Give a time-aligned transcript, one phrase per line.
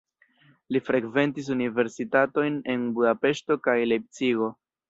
[0.75, 4.53] Li frekventis universitatojn en Budapeŝto kaj Lejpcigo.